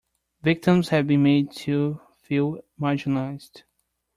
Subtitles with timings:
[0.41, 3.61] Victims have been made to feel marginalised.